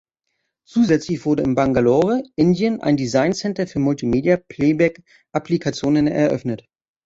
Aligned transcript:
Zusätzlich 0.65 1.25
wurde 1.25 1.43
in 1.43 1.53
Bangalore, 1.53 2.23
Indien, 2.35 2.79
ein 2.81 2.97
Design-Center 2.97 3.67
für 3.67 3.77
Multimedia-Playback-Applikationen 3.77 6.07
eröffnet. 6.07 6.65